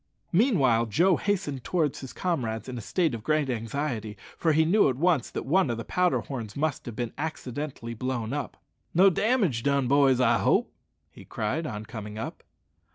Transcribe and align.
Meanwhile 0.31 0.87
Joe 0.87 1.17
hastened 1.17 1.63
towards 1.63 1.99
his 1.99 2.11
comrades 2.11 2.67
in 2.67 2.75
a 2.75 2.81
state 2.81 3.13
of 3.13 3.21
great 3.23 3.51
anxiety, 3.51 4.17
for 4.35 4.51
he 4.51 4.65
knew 4.65 4.89
at 4.89 4.95
once 4.95 5.29
that 5.29 5.45
one 5.45 5.69
of 5.69 5.77
the 5.77 5.85
powder 5.85 6.21
horns 6.21 6.55
must 6.57 6.87
have 6.87 6.95
been 6.95 7.13
accidentally 7.19 7.93
blown 7.93 8.33
up. 8.33 8.57
"No 8.95 9.11
damage 9.11 9.61
done, 9.61 9.87
boys, 9.87 10.19
I 10.19 10.39
hope?" 10.39 10.73
he 11.11 11.23
cried 11.23 11.67
on 11.67 11.85
coming 11.85 12.17
up. 12.17 12.41